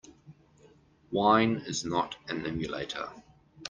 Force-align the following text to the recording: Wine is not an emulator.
Wine 1.11 1.57
is 1.67 1.85
not 1.85 2.15
an 2.27 2.47
emulator. 2.47 3.11